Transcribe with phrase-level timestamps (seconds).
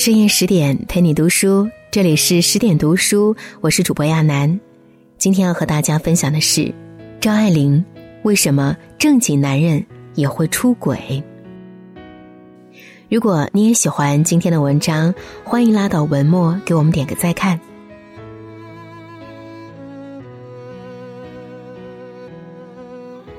[0.00, 4.58] 深夜十点陪你读书，这里是十点读书，我是主播亚楠。
[5.18, 6.72] 今天要和大家分享的是
[7.20, 7.84] 张爱玲
[8.22, 9.84] 为什么正经男人
[10.14, 11.22] 也会出轨。
[13.10, 17.60] 如果你也喜欢今天的文章，欢迎拉到文末给我们点个再看。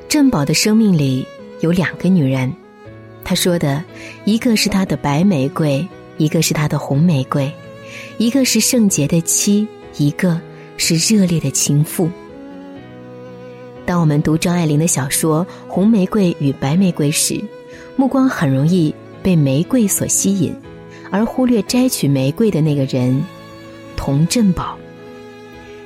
[0.08, 1.26] 郑宝的生命里
[1.62, 2.54] 有两个女人，
[3.24, 3.84] 他说的
[4.26, 5.84] 一个是他的白玫瑰。
[6.22, 7.52] 一个是他的红玫瑰，
[8.20, 10.40] 一个是圣洁的妻，一个
[10.78, 12.12] 是热烈的情妇。
[13.88, 17.44] 当我们读张爱玲的小说《红玫瑰与白玫瑰》时，
[17.96, 20.54] 目光很容易被玫瑰所吸引，
[21.10, 23.20] 而忽略摘取玫瑰的那个人——
[23.98, 24.78] 童振宝。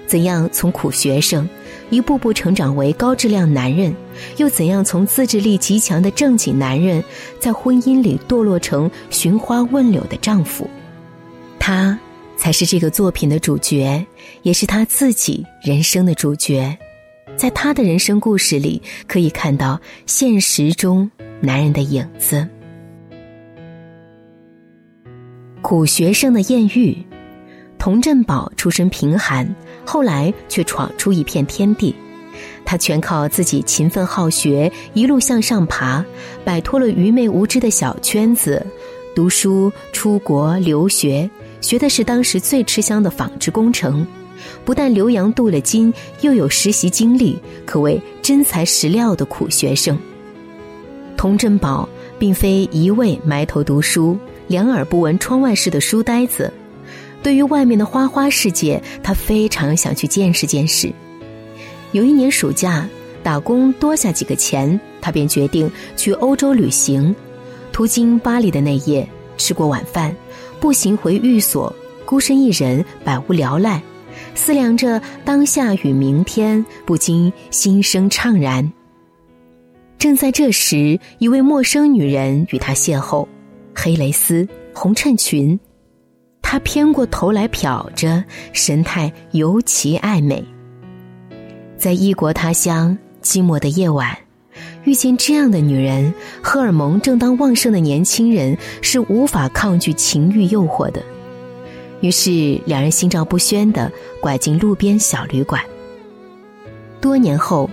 [0.06, 1.48] 怎样从苦学生
[1.90, 3.96] 一步步成长为高质量男人，
[4.38, 7.04] 又怎样从自制力极强的正经男人，
[7.40, 10.70] 在婚姻里堕落成寻花问柳的丈夫？
[11.60, 11.98] 他
[12.38, 14.06] 才是这个作品的主角，
[14.44, 16.78] 也是他自己人生的主角。
[17.36, 21.10] 在他的人生故事里，可以看到现实中
[21.42, 22.48] 男人的影子。
[25.62, 26.98] 苦学生的艳遇。
[27.78, 29.54] 童振宝出身贫寒，
[29.86, 31.94] 后来却闯出一片天地。
[32.78, 36.04] 全靠自己勤奋好学，一路向上爬，
[36.44, 38.66] 摆脱了愚昧无知的小圈子，
[39.16, 41.30] 读书、出国留学，
[41.62, 44.06] 学的是当时最吃香的纺织工程。
[44.64, 49.98] 不但留洋镀了金，又有实习经历，可谓真材实料的苦学生。
[51.18, 51.88] 童振宝
[52.20, 54.18] 并非一味埋头读书、
[54.48, 56.52] 两耳不闻窗外事的书呆子。
[57.24, 60.92] 对于外面的花花世界，他非常想去见识见识。
[61.96, 62.86] 有一年暑假，
[63.24, 67.16] 打工多下几个钱，他便决定去欧洲旅行。
[67.72, 69.08] 途经巴黎的那夜，
[69.38, 70.14] 吃过晚饭，
[70.60, 71.74] 步行回寓所，
[72.04, 73.82] 孤身一人，百无聊赖，
[74.34, 78.70] 思量着当下与明天，不禁心生怅然。
[79.98, 83.26] 正在这时，一位陌生女人与他邂逅，
[83.74, 85.58] 黑蕾丝红衬裙。
[86.42, 90.44] 她偏过头来瞟着，神态尤其暧昧。
[91.86, 94.18] 在异国他乡寂寞的夜晚，
[94.86, 101.00] 遇见这样的女人，荷尔蒙正当旺盛的年轻人是无法抗拒情欲诱惑的。
[102.02, 105.62] 于是两人心照不宣的拐进路边小旅馆。
[107.00, 107.70] 多年后，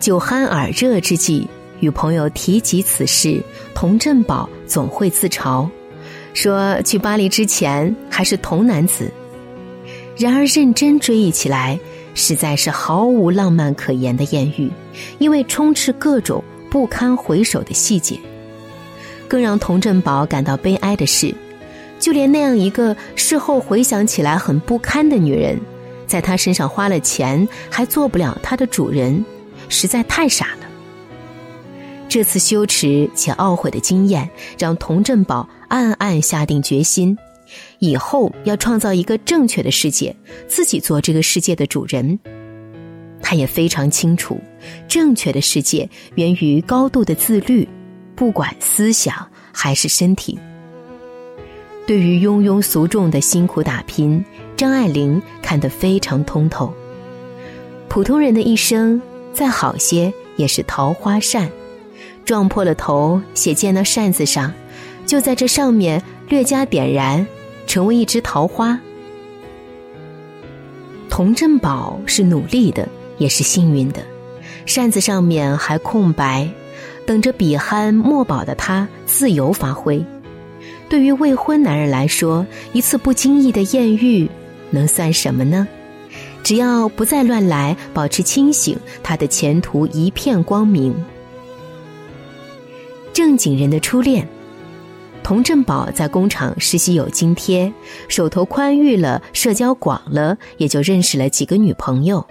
[0.00, 1.46] 酒酣耳热之际，
[1.78, 3.40] 与朋友提及此事，
[3.76, 5.68] 童振宝总会自嘲。
[6.34, 9.08] 说去巴黎之前还是童男子，
[10.16, 11.78] 然而认真追忆起来，
[12.14, 14.70] 实在是毫无浪漫可言的艳遇，
[15.18, 18.18] 因为充斥各种不堪回首的细节。
[19.28, 21.34] 更让童振宝感到悲哀的是，
[21.98, 25.58] 就连那样一个事后回想起来很不堪的女人，
[26.06, 29.24] 在他身上花了钱还做不了他的主人，
[29.70, 30.66] 实在太傻了。
[32.10, 37.16] 这次羞耻且懊悔的经验，让童振宝暗暗下定决心，
[37.78, 40.14] 以后要创造一个正确的世界，
[40.46, 42.18] 自己做这个世界的主人。
[43.22, 44.40] 他也非常清楚，
[44.88, 47.66] 正确的世界源于高度的自律，
[48.14, 50.38] 不管思想还是身体。
[51.86, 54.24] 对于庸庸俗众的辛苦打拼，
[54.56, 56.72] 张爱玲看得非常通透。
[57.88, 59.00] 普通人的一生，
[59.32, 61.50] 再好些也是桃花扇。
[62.24, 64.52] 撞破了头，写进那扇子上，
[65.04, 67.26] 就在这上面略加点燃，
[67.72, 68.78] 成为一枝桃花。
[71.08, 74.02] 童振宝是努力的，也是幸运的，
[74.66, 76.46] 扇子上面还空白，
[77.06, 80.04] 等着笔酣墨饱的他自由发挥。
[80.90, 84.28] 对于未婚男人来说，一次不经意的艳遇，
[84.68, 85.66] 能算什么呢？
[86.42, 90.94] 只要不再乱来，保持清醒，他的前途一片光明。
[93.14, 94.28] 正经人的初恋，
[95.22, 97.72] 童振宝在工厂实习有津贴，
[98.08, 102.24] 手头宽裕了，社交广了，也就认识了几个女朋友，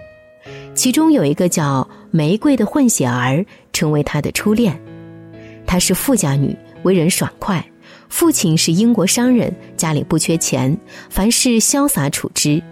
[0.74, 4.78] 其中有一个叫玫瑰的混血儿，成为他的初恋。
[5.66, 7.64] 她是富家女，为人爽快，
[8.08, 10.76] 父亲是英国商人，家里不缺钱，
[11.08, 12.62] 凡事潇洒处之。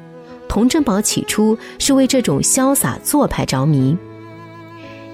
[0.49, 3.97] 童振宝起初是为这种潇洒做派着迷。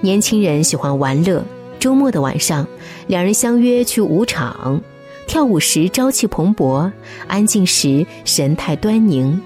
[0.01, 1.43] 年轻人喜欢玩乐。
[1.79, 2.67] 周末的晚上，
[3.05, 4.81] 两人相约去舞场，
[5.27, 6.89] 跳舞时朝气蓬勃，
[7.27, 9.39] 安静时神态端凝，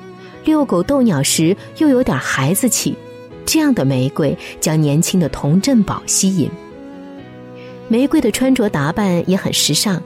[0.46, 2.96] 遛狗逗鸟时又有点孩子气。
[3.46, 6.50] 这样的玫瑰将年轻的童振宝吸引。
[7.88, 10.02] 玫瑰的穿着打扮也很时尚，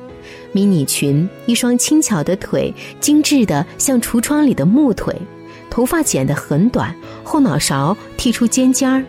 [0.53, 5.13] 迷你裙，一双轻巧的腿，精致的像橱窗里的木腿，
[5.69, 9.03] 头发剪得很短，后脑勺剃出尖尖儿，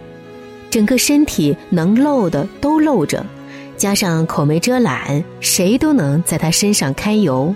[0.69, 3.25] 整个身体能露的都露着，
[3.77, 7.55] 加上口没遮拦，谁都能在他身上揩油。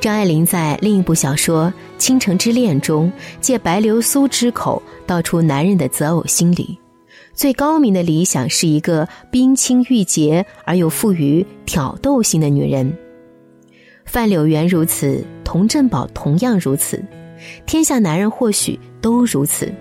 [0.00, 1.66] 张爱玲在另一部小说
[1.98, 6.78] 《倾城之恋》中，借白流苏之口道出男人的择偶心理。
[7.34, 12.92] 最高明的理想是一个冰清玉洁而又富于挑逗性的女人。
[14.04, 17.02] 范柳原如此，童振宝同样如此，
[17.64, 19.72] 天下男人或许都如此。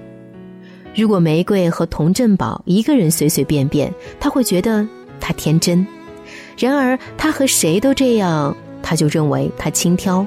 [0.95, 4.87] 如果玫瑰和童振宝一个人随随便便，他会觉得
[5.21, 5.85] 他天真；
[6.57, 8.53] 然而他和谁都这样，
[8.83, 10.25] 他就认为他轻佻。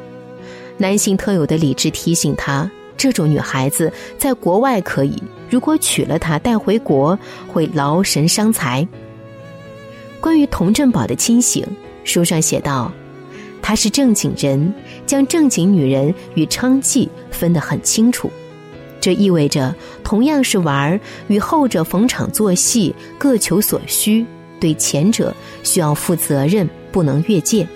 [0.79, 2.71] 男性特有的理智提醒他。
[2.97, 5.21] 这种女孩子在国外可以，
[5.51, 7.19] 如果娶了她带回国，
[7.53, 8.87] 会劳神伤财。
[10.21, 11.67] 关于童振宝的清醒，
[12.05, 12.91] 书上写道
[13.61, 14.73] ：“他是正经人，
[15.05, 18.31] 将正经女人与娼妓分得很清楚。
[19.01, 24.25] 这意味着，同样是玩儿，与后者逢场作戏，各求所需。
[24.65, 27.69] 对前者需要负责任，不能越界。”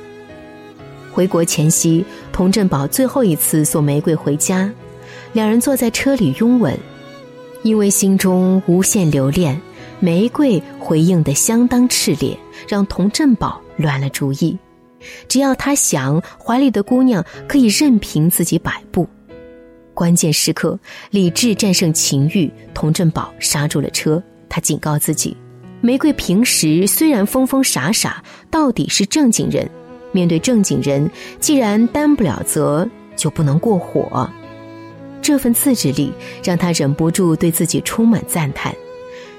[1.12, 2.02] 回国前夕，
[2.32, 4.72] 童振宝最后一次送玫瑰回家。
[5.34, 6.74] 两人坐在车里拥吻，
[7.62, 9.60] 因为心中无限留恋，
[10.00, 12.34] 玫瑰回应的相当炽烈，
[12.66, 14.56] 让童振宝乱了主意。
[15.28, 19.06] 只要他想，怀里的姑娘可以任凭自己摆布。
[19.92, 20.78] 关键时刻，
[21.10, 24.22] 理智战胜情欲，童振宝刹住了车。
[24.48, 25.36] 他警告自己：
[25.80, 29.68] 玫瑰平时虽然疯疯傻傻，到底是正经人。
[30.10, 31.08] 面对正经人，
[31.38, 34.28] 既然担不了责，就不能过火。
[35.20, 38.74] 这份自制力让他忍不住对自己充满赞叹。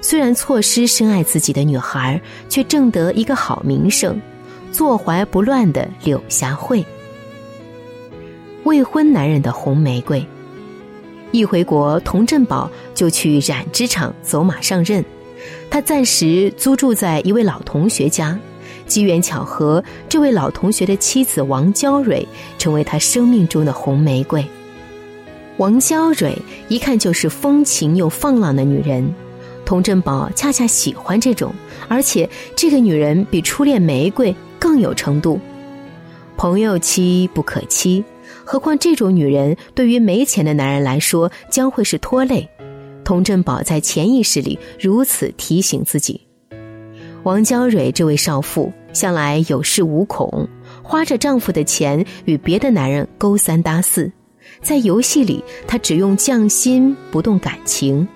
[0.00, 4.18] 虽然错失深爱自己的女孩，却挣得一个好名声，
[4.72, 6.84] 坐怀不乱的柳霞惠。
[8.64, 10.24] 未婚男人的红玫瑰。
[11.32, 15.04] 一回国，童振宝就去染织厂走马上任。
[15.70, 18.38] 他暂时租住在一位老同学家，
[18.86, 22.26] 机缘巧合，这位老同学的妻子王娇蕊
[22.58, 24.44] 成为他生命中的红玫瑰。
[25.58, 26.36] 王娇蕊
[26.68, 29.14] 一看就是风情又放浪的女人，
[29.64, 31.52] 童振宝恰恰喜欢这种，
[31.86, 35.38] 而且这个女人比初恋玫瑰更有程度。
[36.36, 38.02] 朋友妻不可欺，
[38.44, 42.48] 何况这种女人对于没钱的男人来说将会是拖累。
[43.10, 46.20] 童振宝在潜意识里如此提醒自己。
[47.24, 50.48] 王娇蕊这位少妇向来有恃无恐，
[50.80, 54.08] 花着丈夫的钱与别的男人勾三搭四。
[54.62, 58.06] 在游戏里，她只用匠心，不动感情。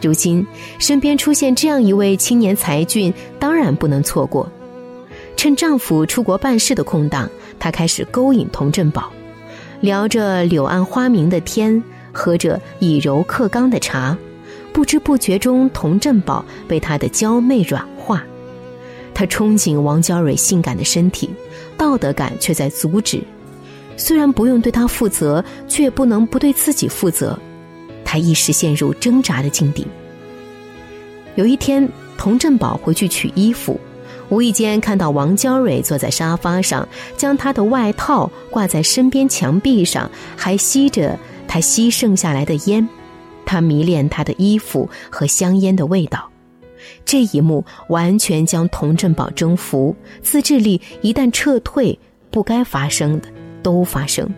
[0.00, 0.46] 如今
[0.78, 4.48] 身边出现这样一位青年才俊，当然不能错过。
[5.36, 7.28] 趁丈夫出国办事的空档，
[7.58, 9.10] 她开始勾引童振宝，
[9.80, 11.82] 聊着柳暗花明的天，
[12.12, 14.16] 喝着以柔克刚的茶。
[14.76, 18.22] 不知不觉中，童振宝被她的娇媚软化。
[19.14, 21.30] 他憧憬王娇蕊性感的身体，
[21.78, 23.22] 道德感却在阻止。
[23.96, 27.38] 虽然不用对他负责，却不能不对自己负责。
[28.04, 29.86] 他一时陷入挣扎的境地。
[31.36, 31.88] 有一天，
[32.18, 33.80] 童振宝回去取衣服，
[34.28, 36.86] 无意间看到王娇蕊坐在沙发上，
[37.16, 42.86] 将她的外套挂在身边墙壁上，还吸着她吸剩下来的烟。
[43.46, 46.28] 他迷恋她的衣服和香烟的味道。
[47.06, 49.96] 这一幕完全将童振宝征服。
[50.20, 51.98] 自制力一旦撤退，
[52.30, 53.28] 不该发生的。
[53.62, 54.32] 都发生。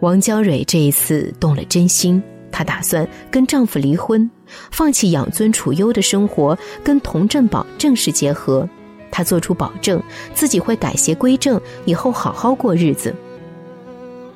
[0.00, 4.30] 王娇蕊这一次动了真心，她打算跟丈夫离婚，
[4.70, 8.66] 放弃养尊处优的生活，跟童振宝正式结合。
[9.10, 10.02] 她做出保证，
[10.32, 13.14] 自己会改邪归正，以后好好过日子。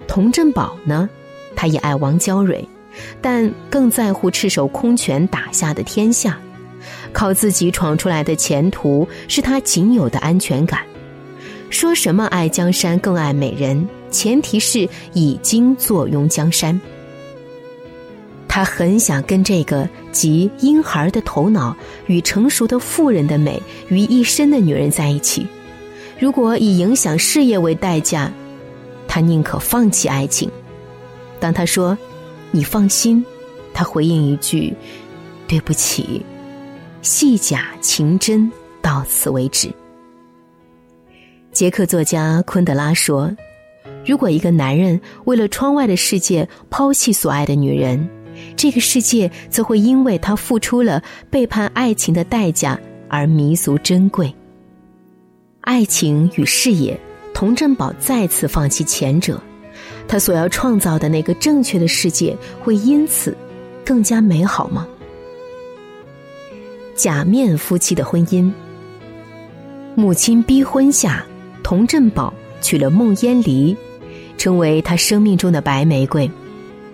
[0.06, 1.08] 童振宝呢，
[1.54, 2.62] 他也爱王娇蕊，
[3.20, 6.38] 但更在乎赤手空拳打下的天下，
[7.12, 10.80] 靠自己闯出来的前途是他仅有的安全感。
[11.68, 16.80] 说什么爱江山更爱美人，前提是已经坐拥江山。
[18.48, 21.76] 他很想跟这个集婴孩的头脑
[22.06, 25.46] 与成熟的妇人的美于一身的女人在一起。
[26.18, 28.32] 如果以影响事业为代价，
[29.06, 30.50] 他宁可放弃爱情。
[31.38, 31.98] 当他说
[32.56, 33.22] “你放心”，
[33.74, 34.74] 他回应一句
[35.46, 36.24] “对不起”，
[37.02, 39.70] 戏假情真，到此为止。
[41.52, 43.30] 捷克作家昆德拉说
[44.06, 48.08] ：“如果一个男人为了窗外的世界抛弃所爱的女人，
[48.56, 54.34] 这个世界则会因为他付出了背叛爱情的代价而弥足珍贵。
[55.60, 56.98] 爱情与事业，
[57.34, 59.42] 童振宝再次放弃前者，
[60.08, 63.36] 他所要创造的那个正确的世界会因此
[63.84, 64.86] 更加美好吗？
[66.94, 68.50] 假面夫妻的婚姻，
[69.94, 71.26] 母亲逼婚下，
[71.62, 72.32] 童振宝
[72.62, 73.76] 娶了孟烟离，
[74.38, 76.30] 成为他生命中的白玫瑰。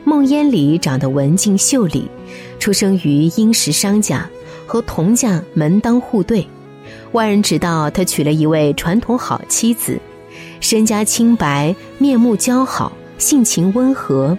[0.04, 2.10] 孟烟离长得文静秀丽，
[2.58, 4.28] 出生于殷实商家，
[4.66, 6.44] 和童家门当户对。
[7.12, 10.00] 外人知道他娶了一位传统好妻子，
[10.58, 14.36] 身家清白，面目姣好，性情温和。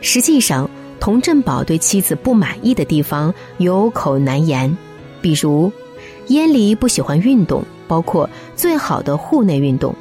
[0.00, 0.68] 实际上。
[1.00, 4.74] 童振宝对妻子不满意的地方有口难言，
[5.20, 5.70] 比如，
[6.28, 9.94] 燕离不喜欢运动，包括最好的户内运动。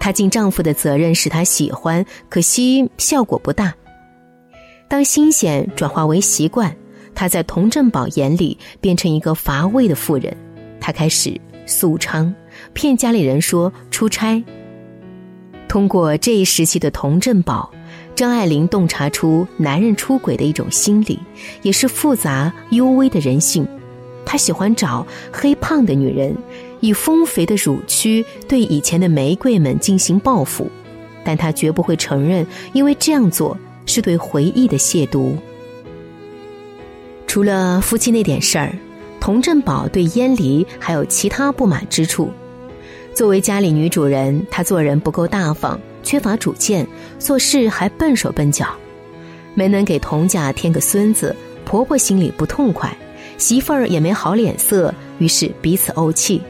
[0.00, 3.72] 她尽丈夫的责任使她喜欢，可惜效果不大。
[4.88, 6.74] 当新鲜转化为习惯，
[7.14, 10.36] 她在童振宝眼里变成一个乏味的妇人。
[10.80, 12.32] 她开始素娼，
[12.72, 14.42] 骗家里人说出差。
[15.70, 17.70] 通过这一时期的童振宝。
[18.16, 21.16] 张爱玲洞察出男人出轨的一种心理，
[21.62, 23.64] 也是复杂幽微的人性。
[24.26, 26.36] 她喜欢找黑胖的女人，
[26.80, 30.68] 以丰肥的乳躯对以前的玫瑰们进行报复，
[31.24, 35.34] 但他绝不会承认，因为这样做是对回忆的亵渎。
[37.28, 38.76] 除了夫妻那点事儿，
[39.20, 42.28] 童振宝对燕离还有其他不满之处。
[43.20, 45.78] 作为家里女主人，她做人不够大方。
[46.02, 46.86] 缺乏主见，
[47.18, 48.68] 做事还笨手笨脚，
[49.52, 51.36] 没能给童家添个孙子，
[51.66, 52.90] 婆婆心里不痛快，
[53.36, 56.40] 媳妇儿也没好脸色，于是彼此怄气。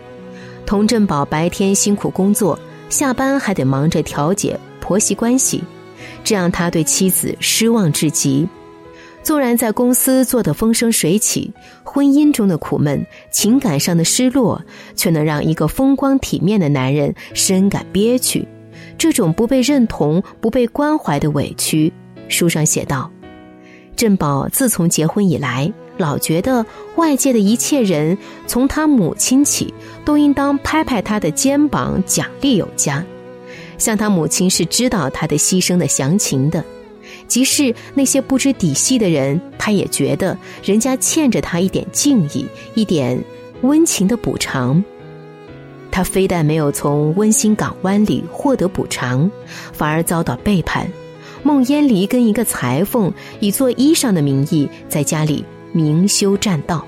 [0.64, 2.56] 童振宝白天辛苦工作，
[2.88, 5.64] 下班还得忙着调解婆媳关系，
[6.22, 8.48] 这让他对妻子失望至极。
[9.22, 11.52] 纵然在公司做得风生水起，
[11.84, 14.60] 婚姻中的苦闷、情感上的失落，
[14.96, 18.46] 却能让一个风光体面的男人深感憋屈。
[18.96, 21.92] 这种不被认同、不被关怀的委屈，
[22.28, 23.10] 书上写道：
[23.94, 26.64] 振宝自从结婚以来，老觉得
[26.96, 29.72] 外界的一切人，从他母亲起，
[30.04, 33.04] 都应当拍拍他的肩膀，奖励有加。
[33.76, 36.62] 像他母亲是知道他的牺牲的详情的，
[37.30, 42.44] 即使那些不知底细的人，他也觉得人家欠着他一点敬意，
[42.74, 43.22] 一点
[43.62, 44.82] 温情的补偿。
[45.92, 49.30] 他非但没有从温馨港湾里获得补偿，
[49.72, 50.88] 反而遭到背叛。
[51.44, 56.84] 孟烟离跟一个裁缝以做衣裳的名义在家里明修栈道。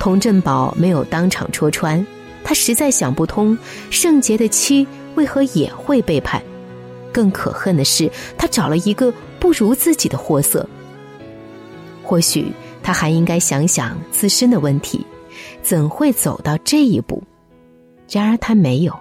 [0.00, 2.04] 童振宝没有当场戳穿，
[2.42, 3.56] 他实在想不通
[3.88, 6.42] 圣洁的妻为何也会背叛。
[7.10, 10.68] 更可恨的是，他找了一个不如自己的货色。
[12.02, 12.52] 或许
[12.82, 15.04] 他还应该想想自身的问题，
[15.62, 17.22] 怎会走到这一步？
[18.10, 18.94] 然而他没有。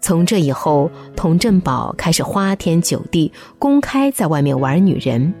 [0.00, 5.34] 从这以后，童振宝开始花天酒地，公开在外面玩女人。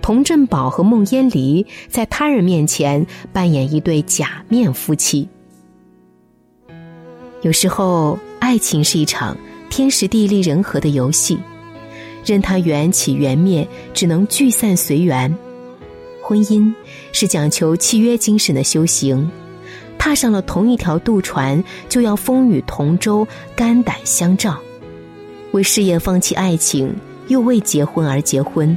[0.00, 5.28] 童振宝和孟烟离在他人面前扮演一对假面夫妻。
[7.42, 9.36] 有时候，爱情是一场
[9.68, 11.36] 天时地利人和的游戏，
[12.32, 15.34] 任它缘起缘灭，只能聚散随缘。
[16.22, 16.72] 婚姻
[17.12, 19.30] 是讲求契约精神的修行。
[19.98, 24.56] 踏上了同一条渡船，就要风雨同舟，肝胆相照。
[25.50, 26.94] 为事业放弃爱情，
[27.26, 28.76] 又为结婚而结婚；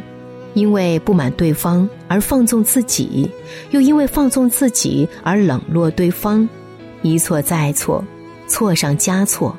[0.55, 3.29] 因为不满对方而放纵自己，
[3.70, 6.48] 又因为放纵自己而冷落对方，
[7.03, 8.03] 一错再错，
[8.48, 9.55] 错上加错，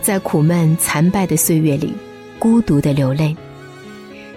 [0.00, 1.92] 在苦闷残败的岁月里，
[2.38, 3.36] 孤独的流泪。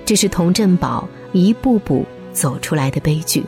[0.05, 3.43] 这是童振宝一步步走出来的悲剧。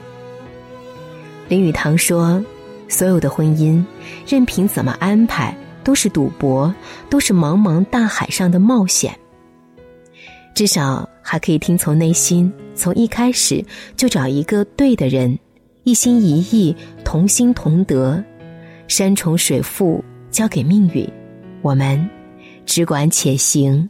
[1.47, 2.43] 林语堂说。
[2.89, 3.83] 所有的婚姻，
[4.27, 6.71] 任凭怎么安排，都是赌博，
[7.09, 9.17] 都是茫茫大海上的冒险。
[10.53, 13.65] 至少还可以听从内心，从一开始
[13.97, 15.39] 就找一个对的人，
[15.85, 18.23] 一心一意，同心同德。
[18.87, 21.09] 山重水复交给命运，
[21.63, 22.07] 我们
[22.63, 23.89] 只管且行，